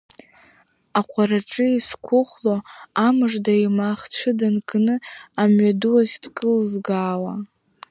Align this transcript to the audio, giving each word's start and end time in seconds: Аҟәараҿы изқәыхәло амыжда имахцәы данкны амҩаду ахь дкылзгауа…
Аҟәараҿы 0.99 1.65
изқәыхәло 1.77 2.55
амыжда 3.07 3.53
имахцәы 3.65 4.31
данкны 4.39 4.95
амҩаду 5.41 5.95
ахь 6.01 6.15
дкылзгауа… 6.23 7.33